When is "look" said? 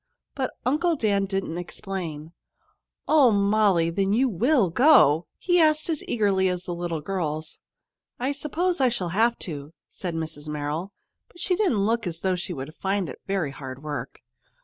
11.85-12.07